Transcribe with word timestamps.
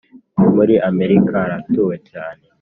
muri 0.55 0.73
america 0.89 1.35
haratuwe 1.43 1.95
cyane 2.09 2.43